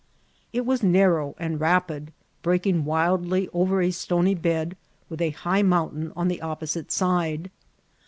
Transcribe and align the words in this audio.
It 0.51 0.65
was 0.65 0.81
narrow 0.81 1.35
and 1.37 1.59
rapid, 1.59 2.11
breaking 2.41 2.85
wildly 2.85 3.47
over 3.53 3.83
a 3.83 3.91
stony 3.91 4.33
bed, 4.33 4.75
with 5.09 5.21
a 5.21 5.31
hig^ 5.33 5.67
mountain 5.67 6.11
on 6.15 6.27
the 6.27 6.41
opposite 6.41 6.91
side. 6.91 7.51